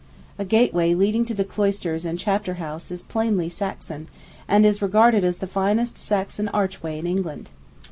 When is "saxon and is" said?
3.49-4.81